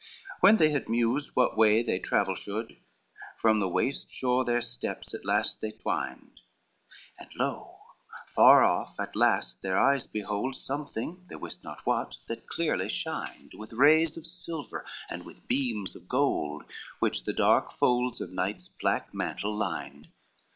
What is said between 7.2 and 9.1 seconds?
lo, far off